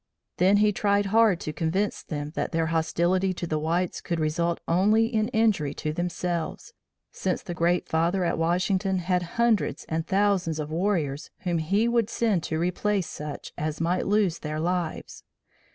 Then 0.37 0.57
he 0.57 0.71
tried 0.71 1.05
hard 1.05 1.39
to 1.41 1.53
convince 1.53 2.01
them 2.01 2.31
that 2.33 2.51
their 2.53 2.65
hostility 2.73 3.33
to 3.35 3.45
the 3.45 3.59
whites 3.59 4.01
could 4.01 4.19
result 4.19 4.59
only 4.67 5.05
in 5.05 5.27
injury 5.27 5.75
to 5.75 5.93
themselves, 5.93 6.73
since 7.11 7.43
the 7.43 7.53
Great 7.53 7.87
Father 7.87 8.23
at 8.25 8.39
Washington 8.39 8.97
had 8.97 9.21
hundreds 9.37 9.85
and 9.87 10.07
thousands 10.07 10.57
of 10.57 10.71
warriors 10.71 11.29
whom 11.41 11.59
he 11.59 11.87
would 11.87 12.09
send 12.09 12.41
to 12.45 12.57
replace 12.57 13.05
such 13.05 13.53
as 13.59 13.79
might 13.79 14.07
lose 14.07 14.39
their 14.39 14.59
lives. 14.59 15.23